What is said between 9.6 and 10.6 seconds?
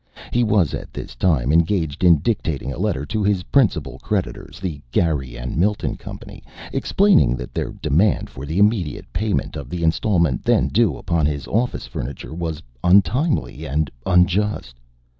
the installment